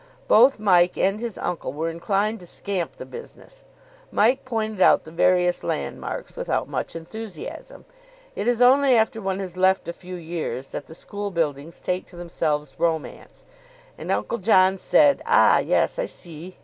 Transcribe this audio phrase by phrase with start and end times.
[0.27, 3.63] Both Mike and his uncle were inclined to scamp the business.
[4.11, 7.85] Mike pointed out the various landmarks without much enthusiasm
[8.35, 12.07] it is only after one has left a few years that the school buildings take
[12.07, 13.45] to themselves romance
[13.95, 16.57] and Uncle John said, "Ah yes, I see.